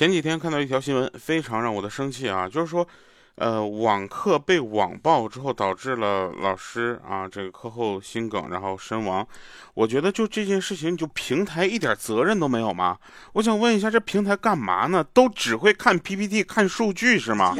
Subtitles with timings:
[0.00, 2.88] 前几天看到一条新闻，非常让我的生气啊，就是说，
[3.34, 9.28] 呃，网课被网暴之后，导致了老师啊这个课后心梗，然后身亡。
[9.74, 12.96] 我觉得就这件事情，就平台一点责任都没有吗？
[13.34, 15.04] 我想问一下，这平台干嘛呢？
[15.12, 17.54] 都只会看 PPT 看数据是吗？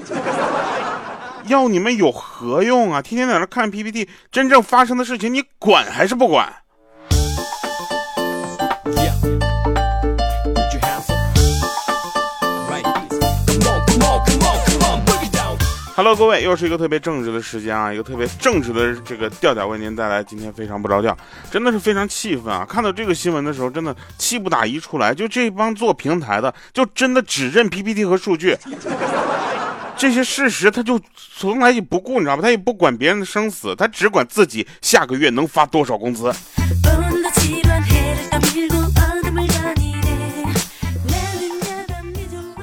[1.44, 3.02] 要你们有何用啊？
[3.02, 6.50] 天天在那看 PPT，真正发生的事情你管还是不管
[16.00, 21.14] ？Hello，各位，又是一个特别正直的时间啊，一个特别正直的这个调调为您带来今天非常不着调，
[21.50, 22.64] 真的是非常气愤啊！
[22.66, 25.14] 看到这个新闻的时候，真的气不打一处来。
[25.14, 28.56] 就这帮做平台的，就真的只认 PPT 和数据，
[29.94, 30.98] 这些事实他就
[31.36, 32.40] 从来也不顾，你知道吧？
[32.40, 36.32] 他也不管别人的生死，他只管自己下个月能发多少工资。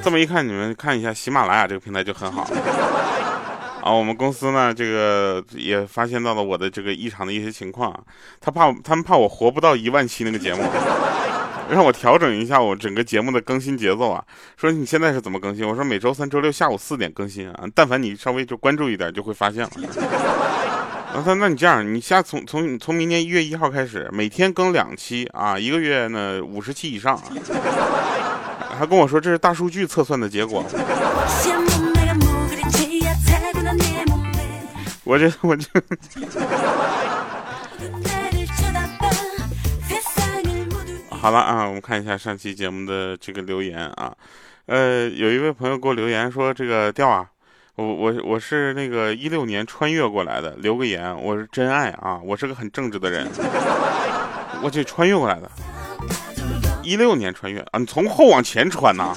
[0.08, 2.48] 这么一看，你们看一下喜马拉雅这个平台就很好。
[3.84, 7.94] 啊，我们公司呢，这个也发现到了我的这个异常的一些情况，
[8.40, 10.62] 他怕他们怕我活不到一万期那个节目，
[11.68, 14.24] 让我调整一下我整个节目的更新节奏啊。
[14.56, 15.68] 说你现在是怎么更新？
[15.68, 17.64] 我说每周三、周六下午四点更新啊。
[17.74, 19.70] 但凡你稍微就关注一点，就会发现了。
[21.12, 27.20] 他说：“那你这样，你下从从从明年一月一号开始，每天更两期啊，一个月呢五十期以上。”
[28.78, 30.64] 还跟我说这是大数据测算的结果。
[35.02, 35.66] 我这我这，
[41.10, 44.14] 好了啊，我们看一下上期节目的这个留言啊，
[44.66, 47.26] 呃，有一位朋友给我留言说这个调啊，
[47.74, 53.26] 我我我是那个一六年穿越过来的，留个言，我是真爱啊，我是个很正直的人，
[54.62, 55.50] 我这穿越过来的，
[56.88, 59.14] 一六年穿越啊，你从后往前穿呐。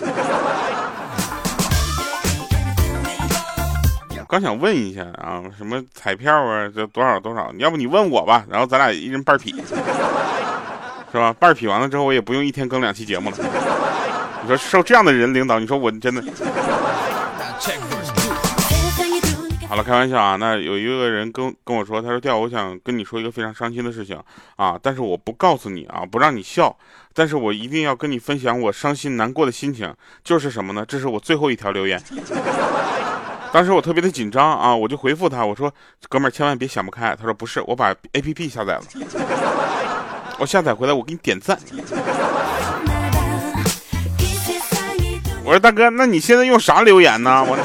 [4.27, 7.49] 刚想问一下啊，什么彩票啊，这多少多少？
[7.59, 9.55] 要不你问我吧，然后咱俩一人半匹，
[11.13, 11.33] 是吧？
[11.39, 13.37] 半匹完了之后，我也不用一天更两期节目了。
[14.41, 16.21] 你说受这样的人领导，你说我真的？
[19.71, 20.35] 好了，开玩笑啊。
[20.35, 24.21] 那有一个人跟跟我说，他说调，我想跟你说一个非常伤心的事情
[24.57, 26.75] 啊，但是我不告诉你啊，不让你笑，
[27.13, 29.95] 但是我一定要跟你分享我伤心难过的心情，
[30.25, 30.85] 就是什么呢？
[30.85, 31.97] 这是我最后一条留言。
[33.53, 35.73] 当时我特别的紧张啊，我就回复他，我说
[36.09, 38.81] ：“哥们儿，千万别想不开。”他说：“不是，我把 A P P 下载了，
[40.37, 41.57] 我下载回来，我给你点赞。”
[45.45, 47.55] 我说：“大哥，那你现在用啥留言呢？”我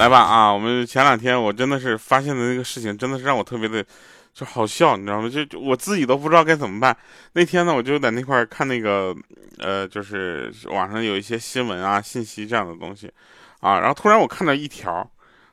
[0.00, 3.84] 来吧啊，我们前两天我真的是发现的那个事情，真的是让我特别的。
[4.32, 5.28] 就好笑，你知道吗？
[5.28, 6.96] 就我自己都不知道该怎么办。
[7.32, 9.14] 那天呢，我就在那块看那个，
[9.58, 13.12] 呃，就是网上有一些新闻啊、信息这样的东西，
[13.58, 15.06] 啊，然后突然我看到一条，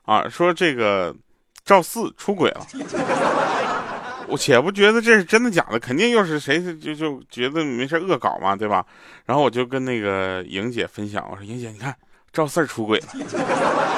[0.05, 1.13] 啊，说这个
[1.65, 2.65] 赵四出轨了。
[4.27, 8.85] 我且不觉得这是真的假的，肯定又是谁就就觉得没事恶搞嘛，对吧？
[9.25, 11.93] 然后我就跟那个莹姐分享，我说莹姐，你看
[12.31, 13.96] 赵四出轨了。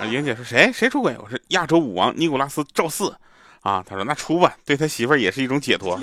[0.00, 1.16] 啊，莹姐说谁谁出轨？
[1.22, 3.14] 我说亚洲舞王尼古拉斯赵四。
[3.60, 5.98] 啊，他说那出吧，对他媳妇儿也是一种解脱。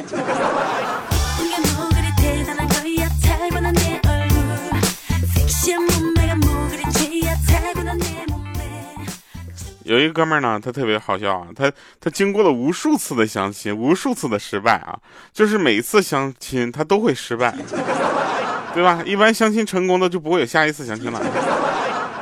[9.83, 14.97] 有一个哥们儿呢，他特别好笑啊，他他经过了无数次的相亲，无数次的失败啊，
[15.31, 17.55] 就是每次相亲他都会失败，
[18.73, 19.03] 对吧？
[19.05, 21.21] 一般相亲成功的就不会有下一次相亲了。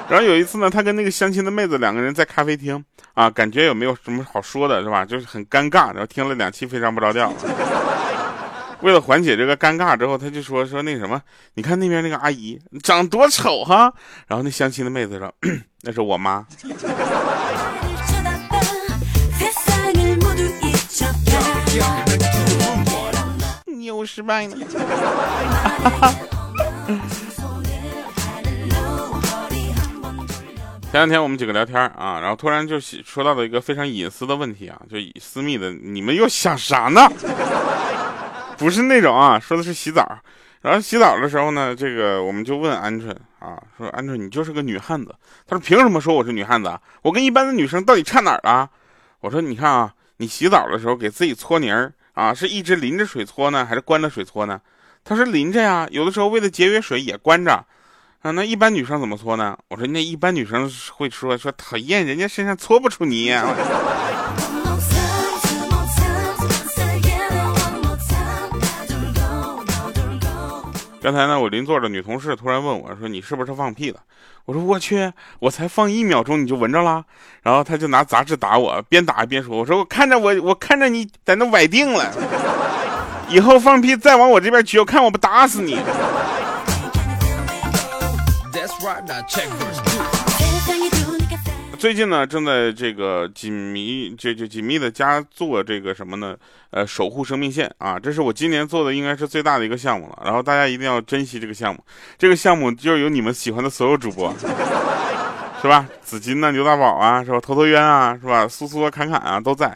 [0.09, 2.83] 然后有一次呢，他跟那个相亲的妹子两个人在咖啡厅
[3.13, 5.05] 啊，感觉也没有什么好说的，是吧？
[5.05, 5.93] 就是很尴尬。
[5.93, 7.31] 然后听了两期非常不着调。
[8.81, 11.21] 为了缓解这个尴尬，之后他就说说那什么，
[11.53, 13.93] 你看那边那个阿姨长多丑哈。
[14.25, 15.31] 然后那相亲的妹子说，
[15.83, 16.43] 那是我妈。
[23.67, 24.57] 你又失败了。
[30.91, 37.07] 前两天我们几个聊天啊，然后突然就说到了一个非常隐私的问题啊，就私密的，你们又想啥呢？
[38.57, 40.17] 不是那种啊，说的是洗澡。
[40.61, 45.13] 然后洗澡的时候呢，这个我们就问鹌鹑啊，说鹌鹑你就是个女汉子。
[45.45, 46.81] 他说凭什么说我是女汉子啊？
[47.03, 48.67] 我跟一般的女生到底差哪儿了？
[49.19, 54.59] 我说你看啊，你洗澡的时候给自己搓泥儿啊，是一直淋着水搓呢，还是关着水搓呢？
[55.03, 57.63] 他说淋着呀，有的时候为了节约水也关着。
[58.21, 59.57] 啊，那一般女生怎么搓呢？
[59.69, 63.31] 我说那一般女生会说说讨厌，人家身上搓不出泥。
[71.01, 74.01] 刚才呢，我邻座的女同事突然问我说：“你是不是放屁了？”
[74.43, 77.01] 我说：“我去，我才放一秒钟你就闻着了。”
[77.41, 82.13] 然后她就拿杂志打我，边打边说：“我说我看着我，我看着你在那崴定了，
[83.31, 85.79] 以后放屁再往我这边举，我看我不打死你。”
[91.77, 96.35] 最近呢，正在这个紧密这就紧密的加做这个什么呢？
[96.71, 100.21] 呃，守护生命线啊，这是我今年做的应该是最大的一个项目了。
[100.25, 101.81] 然后大家一定要珍惜这个项目，
[102.17, 104.33] 这个项目就是有你们喜欢的所有主播，
[105.61, 105.87] 是吧？
[106.01, 107.39] 紫金呐，牛大宝啊，是吧？
[107.39, 108.45] 头头渊啊，是吧？
[108.47, 109.67] 苏苏，侃侃啊，都在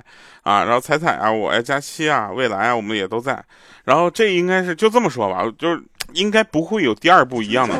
[0.43, 0.63] 啊。
[0.65, 3.43] 然后彩彩啊，我呀，佳期啊，未来啊，我们也都在。
[3.85, 5.81] 然后这应该是就这么说吧，就是
[6.13, 7.75] 应该不会有第二部一样的。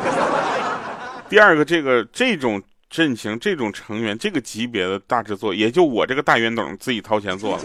[1.34, 2.62] 第二个这个这种。
[2.90, 7.64] 阵型这种成员这个级别的大制作，也就我这个大冤董自己掏钱做了。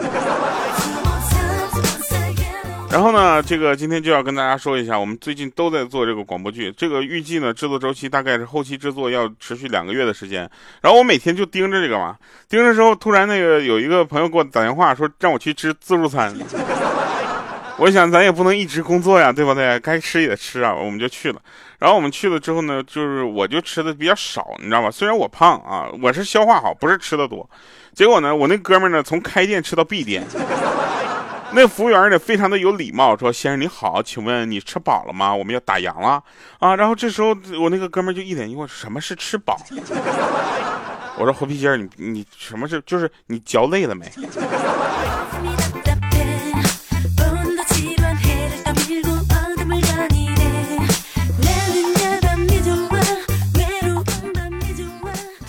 [2.91, 10.49] 然后呢，这个今天就要跟大家说一下，我们最近都在做这个广播剧，这个预计呢制作周期大概是后期制作要持续两个月的时间。
[10.81, 12.17] 然后我每天就盯着这个嘛，
[12.47, 16.35] 盯着时候突然那个有一个朋友给我打电话说让我去吃自助餐。
[17.77, 19.79] 我想咱也不能一直工作呀，对不对？
[19.81, 21.39] 该吃也吃啊，我们就去了。
[21.79, 24.91] 然后我们去了之后呢，就是我就吃的比较少，你知道吧？
[24.91, 27.49] 虽然我胖啊，我是消化好，不是吃的多。
[27.93, 30.23] 结果呢，我那哥们呢，从开店吃到闭店。
[31.51, 35.33] 那服务员呢，非常的有礼貌，说：“先生你好，请问你吃饱了吗？
[35.33, 36.21] 我们要打烊了
[36.59, 39.57] 啊。”然后这时候我那个哥们就一脸疑惑：“什么是吃饱？”
[41.17, 44.05] 我说：“猴皮筋你你什么是就是你嚼累了没？”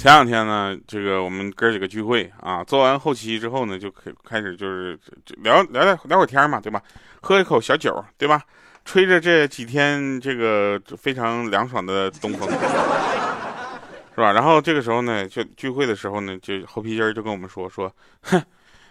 [0.00, 4.98] 前两天呢，这个我们哥几个聚会啊，做完后期之后呢，就开开始就是
[5.42, 6.82] 聊聊聊聊会天嘛，对吧？
[7.20, 8.42] 喝一口小酒，对吧？
[8.82, 12.48] 吹着这几天这个非常凉爽的东风，
[14.16, 14.32] 是吧？
[14.32, 18.42] 然后这个时候呢，就聚会的时候呢，就猴皮筋就跟我们说说，哼，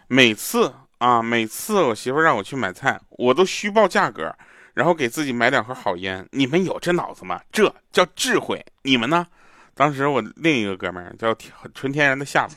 [0.10, 4.32] 每次啊，每次我媳妇让我去买菜，我都虚报价格，
[4.76, 6.24] 然后给自己买两盒好烟。
[6.34, 7.42] 你们有这脑子吗？
[7.52, 8.64] 这叫智慧。
[8.84, 9.26] 你们呢？
[9.80, 11.34] 当时我另一个哥们儿叫
[11.74, 12.54] 纯天然的下巴，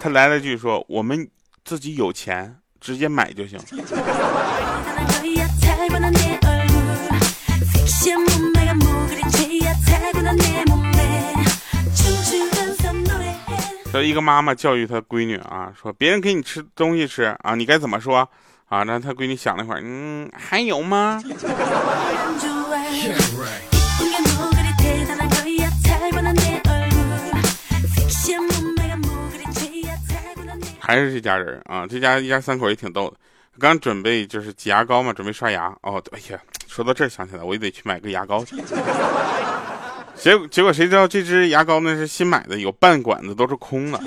[0.00, 1.28] 他来了句说：“我们
[1.62, 3.60] 自己有钱，直接买就行。”
[13.92, 18.26] 说一个妈妈教育她闺女啊，说别人给你吃东西吃啊，你该怎么说
[18.70, 18.84] 啊？
[18.84, 21.22] 那她闺女想了一会儿，嗯，还有吗？
[30.84, 33.16] 还是这家人啊，这家一家三口也挺逗的。
[33.60, 35.72] 刚准备就是挤牙膏嘛，准备刷牙。
[35.82, 38.56] 哦，哎呀，说到这儿想起来，我也得去买个牙膏去。
[40.16, 43.98] 结果结果谁知道这支牙膏呢是新买的，有半管子都是空的。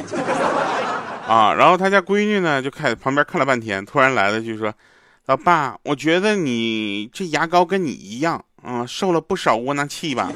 [1.25, 4.74] 啊，然后他家闺女呢就看旁边看了半天，突然来了句说
[5.28, 10.30] ：“老爸，我觉得你这牙膏跟你一样，嗯，受了不少窝囊气吧。”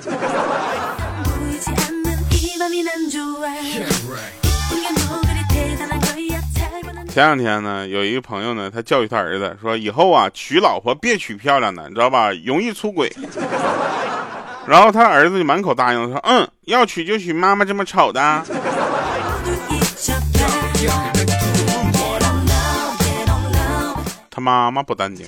[7.19, 12.31] 前两天呢，有一个朋友呢，他教育他儿子说：“以后啊，娶老婆别娶漂亮的，你知道吧？
[12.45, 13.13] 容易出轨。
[14.65, 18.21] ”然后他儿子就满口答应说：“嗯，要娶就娶妈妈这么丑的。”
[24.31, 25.27] 他妈妈不淡定。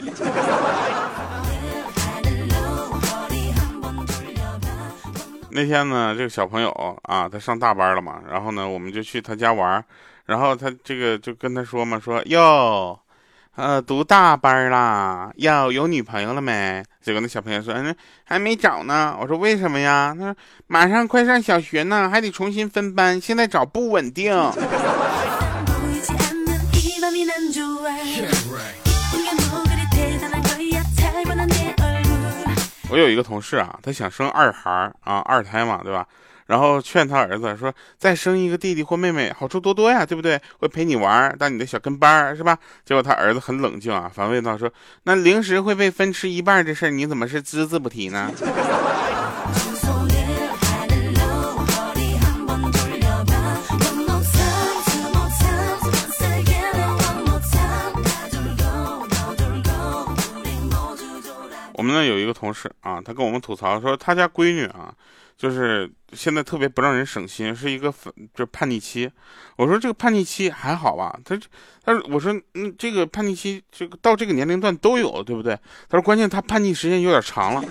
[5.50, 6.72] 那天呢，这个小朋友
[7.04, 9.84] 啊，他上大班了嘛，然后呢，我们就去他家玩。
[10.26, 12.98] 然后他这个就跟他说嘛，说哟，
[13.56, 16.84] 呃，读大班啦，要有女朋友了没？
[17.02, 19.18] 结果那小朋友说，嗯，还没找呢。
[19.20, 20.16] 我说为什么呀？
[20.18, 20.36] 他说
[20.68, 24.34] 马上快上小学呢，还得重新分班，现在找不稳定。
[32.90, 34.70] 我有一个同事啊，他想生二孩
[35.02, 36.06] 啊，二胎嘛，对吧？
[36.52, 40.38] 然后劝他儿子说：“再生一个弟弟或妹妹，好处多多呀，对不对？
[40.60, 44.70] 会陪你玩，当你的小跟班是吧？”结果他儿子很冷静啊，反问道：“说
[45.04, 48.30] 那零食会被分吃一半这事儿，你怎么是只字不提呢？”
[61.74, 64.94] 我们那有一个同事啊，他跟我们吐槽说，他家闺女啊，
[65.42, 69.10] 就是现在特别不让人省心，是一个反就叛逆期。
[69.56, 71.20] 我说这个叛逆期还好吧？
[71.26, 71.36] 他
[71.84, 75.56] 他说我说嗯，这个叛逆期这个到这个年龄段都有，对不对？
[75.90, 77.64] 他说关键他叛逆时间有点长了。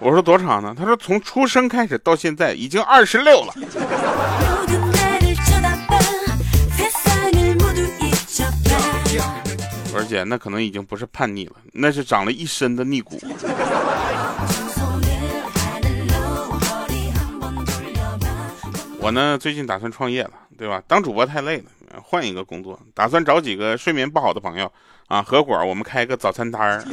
[0.00, 0.74] 我说多长呢？
[0.74, 3.52] 他说从出生开始到现在已经二十六了。
[9.92, 13.20] 我说姐，那可能已经不是叛逆了，那是长了一身的逆骨。
[19.02, 20.80] 我呢，最近打算创业了，对吧？
[20.86, 21.64] 当主播太累了，
[22.00, 24.72] 换一个工作，打算找几个睡眠不好的朋友
[25.08, 26.84] 啊，合伙我们开个早餐摊儿。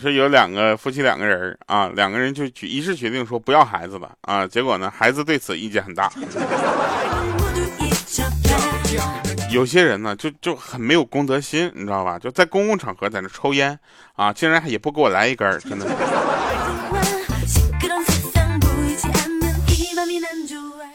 [0.00, 6.12] 是有两个夫妻两个人啊，两个人就决一致决定说不要孩子了啊，结果呢，孩子对此意见很大。
[9.54, 12.18] 有些人呢，就就很没有公德心，你知道吧？
[12.18, 13.78] 就在公共场合在那抽烟
[14.16, 15.86] 啊，竟然也不给我来一根，真的。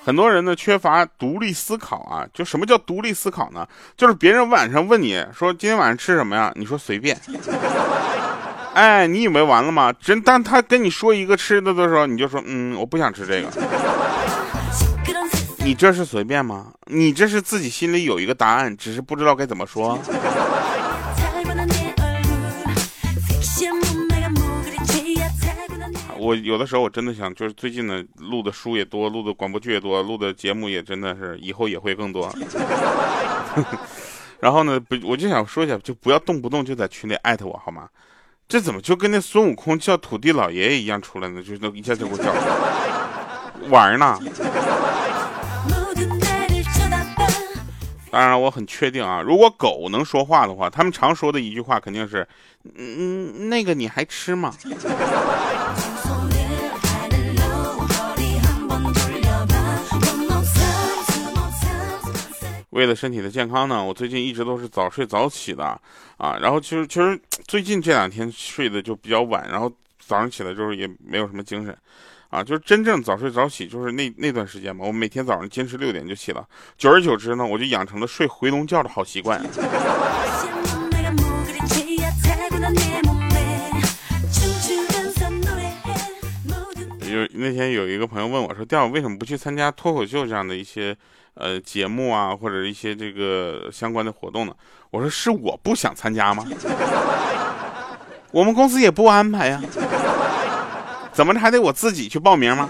[0.03, 3.65] 很多人呢缺乏独立思考啊，就什么叫独立思考呢？
[3.95, 6.51] 就是别人晚上问你说今天晚上吃什么呀？
[6.55, 7.17] 你说随便。
[8.73, 9.93] 哎，你以为完了吗？
[10.01, 13.49] 真当他跟你说一个吃的的时候，你就说嗯，我不想吃这个。
[15.69, 16.73] 你这是随便吗？
[16.87, 19.99] 你这是自己心里有一个答案，只是不知道该怎么说。
[26.17, 32.33] 我有的时候我真的想，就是最近呢录的书也多，录的广播剧也多，录的节目也真的是以后也会更多。
[34.41, 37.87] 然后呢，不，我就想说一下，就不要动不动就在群里艾特我好吗？
[38.47, 41.43] 这怎么就跟那孙悟空叫土地老爷爷一样出来呢？
[41.43, 42.33] 就那一下就给我叫
[43.69, 44.17] 玩呢？
[48.11, 52.27] 当然，我很确定啊，如果狗能说话的话，他们常说的一句话肯定是
[52.75, 54.53] ：“嗯，那个你还吃吗？”
[62.71, 65.63] 为了身体的健康呢，我最近一直都是早睡早起的，
[66.17, 71.77] 啊，然后其实其实最近这两天睡的就比较晚，然后早上起来就是也没有什么精神，
[72.29, 76.45] 啊，就是真正早睡早起就是那那段时间嘛，我每天早上坚持六点就起了，
[76.77, 79.41] 久而久之呢，我就养成了睡回笼觉的好习惯。
[87.11, 90.95] 有那天有一个朋友问我说：“调为什么不去参加脱口秀这样的一些？”
[91.35, 94.53] 呃，节目啊，或者一些这个相关的活动呢，
[94.91, 96.45] 我说是我不想参加吗？
[98.31, 99.61] 我们公司也不安排呀，
[101.19, 102.69] 怎么着还得我自己去报名吗？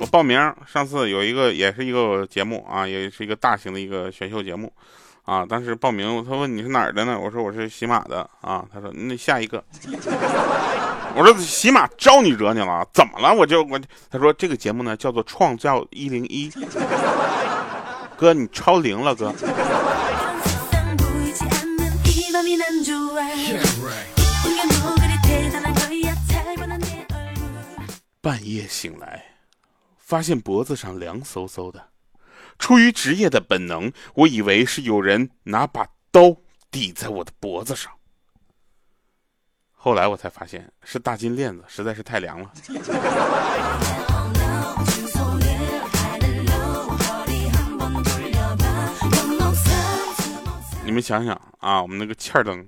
[0.00, 4.72] 我报名，上次有一个也是一个节目啊，也是一个大型的一个选秀节目。
[5.24, 5.46] 啊！
[5.48, 7.16] 当时报名，他问你是哪儿的呢？
[7.16, 8.64] 我说我是喜马的啊。
[8.74, 9.62] 他说那下一个，
[11.14, 12.84] 我说喜马招你惹你了？
[12.92, 13.32] 怎么了？
[13.32, 13.80] 我就我
[14.10, 16.50] 他说这个节目呢叫做创造一零一，
[18.16, 19.32] 哥你超龄了哥。
[28.20, 29.24] 半夜醒来，
[29.98, 31.90] 发现脖子上凉飕飕的。
[32.58, 36.34] 出于职业的本能，我以为是有人拿把刀
[36.70, 37.92] 抵在我的脖子上。
[39.72, 42.50] 后来我才发现是大金链子，实在是太凉了。
[50.86, 52.64] 你们想想啊，我们那个欠儿灯，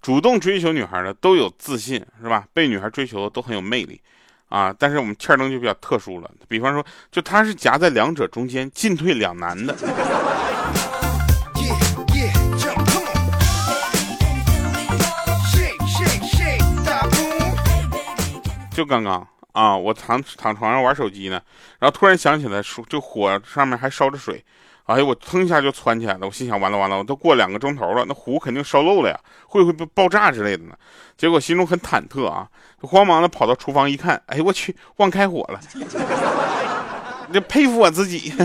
[0.00, 2.44] 主动追求女孩的都有自信，是吧？
[2.52, 4.00] 被女孩追求的都很有魅力。
[4.48, 9.74] 啊，但是我们欠灯就比较特殊了，比方说，就他是夹在两者中间，进退两难的。
[18.74, 21.40] 就刚刚啊，我躺躺床上玩手机呢，
[21.78, 24.44] 然后突然想起来，说就火上面还烧着水。
[24.84, 30.74] 哎呀，我腾一下就窜起来了，我心想完了完了，我都过两个钟头了，那壶肯定烧漏了呀，会不会爆炸之类的呢？
[31.16, 32.48] 结果心中很忐忑啊，
[32.80, 35.60] 慌忙的跑到厨房一看，哎我去，忘开火了，
[37.32, 38.32] 这佩服我自己。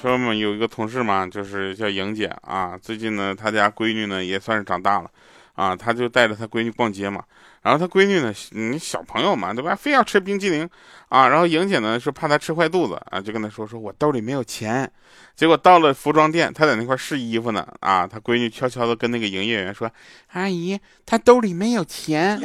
[0.00, 5.10] 说嘛，有一个同事嘛，就是叫莹姐啊，最近呢，她家闺女呢也算是长大了，
[5.54, 7.22] 啊，她就带着她闺女逛街嘛。
[7.68, 9.74] 然后他闺女呢，你小朋友嘛，对吧？
[9.74, 10.66] 非要吃冰激凌
[11.10, 11.28] 啊。
[11.28, 14.90] 然后莹姐呢，说怕他吃坏肚子啊，就跟他说：“说我兜里没有钱。”
[15.36, 18.06] 结果到了服装店，他在那块试衣服呢啊。
[18.06, 19.90] 他闺女悄悄的跟那个营业员说
[20.32, 22.40] ：“阿姨，他兜里没有钱。”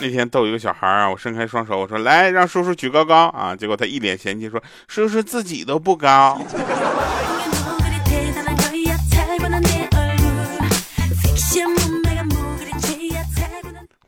[0.00, 6.40] 那天逗一个小孩啊，我伸开双手，我说来让叔叔举高高啊，结果他一脸嫌弃说叔叔自己都不高。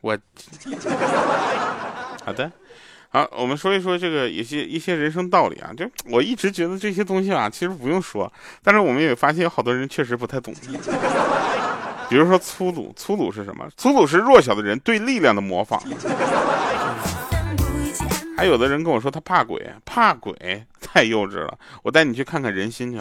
[0.01, 0.17] 我
[2.25, 2.51] 好的，
[3.09, 8.31] 好，我们说一说这个一些一些人生道理啊，就我一直觉得这些东西啊，其实不用说，
[8.63, 10.53] 但是我们也发现有好多人确实不太懂。
[12.09, 13.67] 比如说粗鲁，粗鲁是什么？
[13.77, 15.81] 粗鲁是弱小的人对力量的模仿。
[18.37, 21.57] 还有的人跟我说他怕鬼，怕鬼太幼稚了。
[21.83, 22.99] 我带你去看看人心去。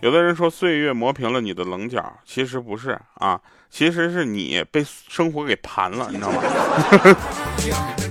[0.00, 3.38] 有的人说岁月磨平了你的棱角，其实不是啊，
[3.68, 6.42] 其实是你被生活给盘了，你知道吗？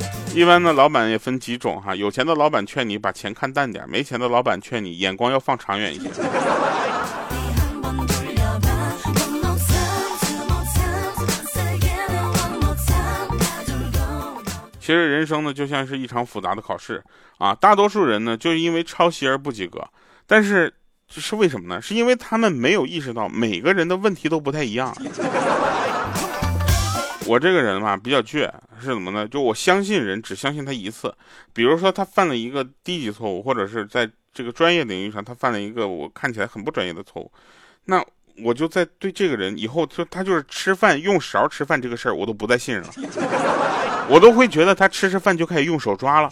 [0.39, 6.10] 一般的老板也分几种哈，有钱的老板劝你把钱看淡点，没钱的老板劝你眼光要放长远一些。
[14.79, 17.03] 其实人生呢就像是一场复杂的考试
[17.38, 19.86] 啊，大多数人呢就是因为抄袭而不及格，
[20.25, 20.74] 但是
[21.10, 21.81] 这是为什么呢？
[21.81, 24.96] 是因为他们没有意识到每个人的问题都不太一样。
[27.29, 29.27] 我这个人嘛比较倔，是怎么呢？
[29.27, 31.13] 就我相信人，只相信他一次。
[31.53, 37.31] 比如说他犯了一个低级错误，或者是在这个专业领域上他犯了一个我看起来很不专业的错误，
[37.86, 38.03] 那
[38.43, 42.89] 我就在对这个人以后就他就是吃饭用勺吃饭这个事儿，我都不再信任了，
[44.09, 46.31] 我都会觉得他吃吃饭就开始用手抓了。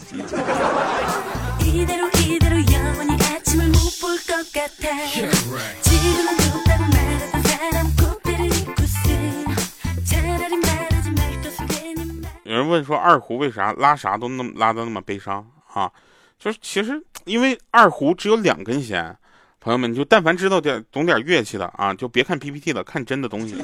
[12.68, 15.90] 问说二胡为啥拉啥都那么拉的那么悲伤啊？
[16.38, 19.16] 就是其实因为二胡只有两根弦，
[19.58, 23.56] 朋友们你就但凡知道点懂点乐器的啊，就别看 PPT 了，看真的东西，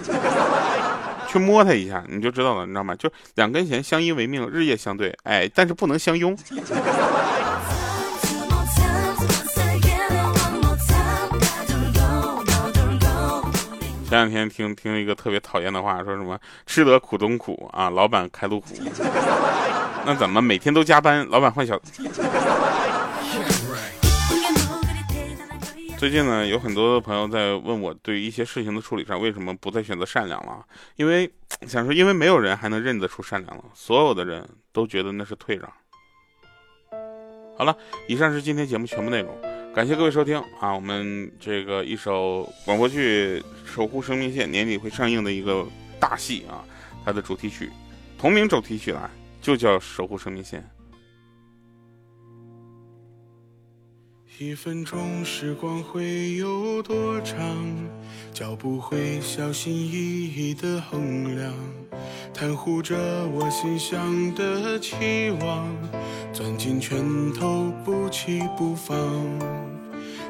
[1.30, 2.94] 去摸它一下你就知道了，你知道吗？
[2.96, 6.36] 就两根弦相依为命，日夜相对，哎，但是不能相拥。
[14.14, 18.68] 前两天听听一个特别讨厌的话，说什么吃得苦中苦啊，老板开路虎。
[20.06, 21.76] 那怎么每天都加班，老板换小？
[25.98, 30.64] 最近呢，有很多的朋友在问我，对于一些事情的处理上，为什么不再选择善良了？
[30.94, 31.28] 因为
[31.66, 35.68] 想说，因为没有人还能认得出善良了，所有的人都觉得那是退让。
[37.58, 39.36] 好了，以上是今天节目全部内容。
[39.74, 40.72] 感谢各位收听啊！
[40.72, 45.66] 我们这个一首广播剧《守护生命线》年底会上映的一个
[45.98, 46.64] 大戏啊，
[47.04, 47.68] 它的主题曲，
[48.16, 49.10] 同名主题曲啊，
[49.42, 50.60] 就叫《守护生命线》。
[54.38, 57.36] 一分钟时光会有多长？
[58.32, 61.52] 脚步会小心翼翼的衡量，
[62.32, 62.96] 袒护着
[63.28, 65.68] 我心想的期望，
[66.34, 66.98] 攥紧拳
[67.32, 68.98] 头不弃不放。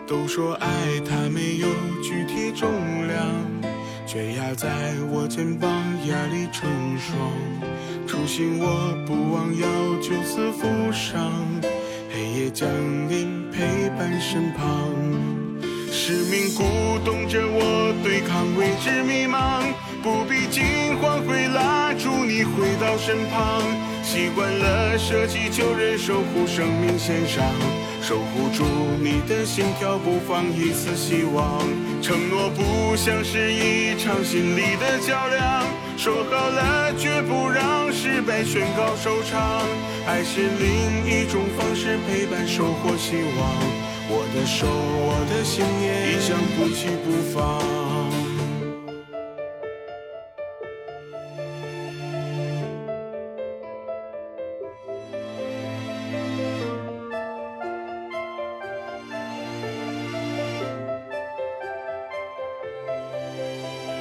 [0.07, 0.69] 都说爱
[1.09, 1.67] 它没有
[2.03, 2.69] 具体重
[3.09, 3.27] 量，
[4.07, 4.69] 却压在
[5.11, 5.71] 我肩膀，
[6.07, 7.17] 压力成双。
[8.07, 9.67] 初心我不忘要
[10.03, 11.33] 就此负伤。
[12.13, 12.69] 黑夜降
[13.09, 14.93] 临，陪伴身旁，
[15.91, 16.63] 使命鼓
[17.03, 20.63] 动着我对抗未知迷茫，不必惊
[21.01, 21.84] 慌，会拉住
[22.35, 23.63] 你回到身旁。
[24.03, 27.45] 习惯了舍己，就人守护生命线上，
[28.03, 28.65] 守护住
[28.99, 31.63] 你的心跳，不放一丝希望。
[32.03, 35.65] 承诺不像是一场心理的较量，
[35.97, 39.63] 说好了绝不让失败宣告收场。
[40.05, 43.47] 爱是另一种方式，陪伴、收获希望。
[44.11, 48.04] 我的手，我的信念，一向不弃不放。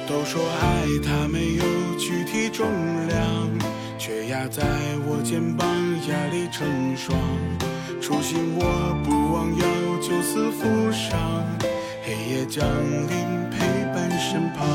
[0.08, 1.64] 都说爱它没有
[1.98, 2.66] 具体重
[3.08, 3.18] 量。
[3.98, 4.62] 却压在
[5.06, 5.66] 我肩膀，
[6.10, 7.16] 压力成双。
[8.02, 8.62] 初心我
[9.02, 9.64] 不忘要
[10.02, 11.16] 就此负伤。
[12.04, 12.68] 黑夜降
[13.08, 13.64] 临，陪
[13.94, 14.68] 伴身旁。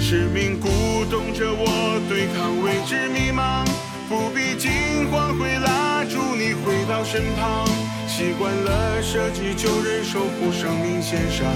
[0.00, 0.66] 使命鼓
[1.08, 3.64] 动着我对抗未知迷茫，
[4.08, 7.64] 不必惊慌，会拉住你回到身旁。
[8.08, 11.46] 习惯了舍己救人，守护生命线上，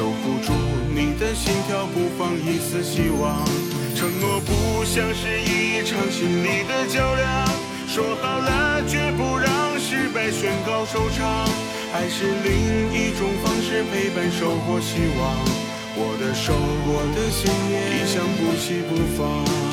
[0.00, 0.54] 守护住
[0.94, 3.44] 你的心跳，不放一丝希望。
[3.94, 7.46] 承诺不像是一场心理的较量，
[7.86, 11.46] 说好了绝不让失败宣告收场。
[11.92, 15.36] 爱是另一种方式，陪伴收获希望。
[15.94, 19.69] 我的手，我的心，一向不弃不放。